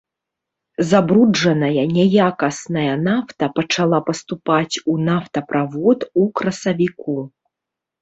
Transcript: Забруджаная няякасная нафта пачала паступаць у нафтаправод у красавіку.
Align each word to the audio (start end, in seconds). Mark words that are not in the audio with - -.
Забруджаная 0.91 1.83
няякасная 1.97 2.87
нафта 3.09 3.51
пачала 3.61 3.99
паступаць 4.11 4.75
у 4.91 4.99
нафтаправод 5.13 5.99
у 6.25 6.31
красавіку. 6.39 7.13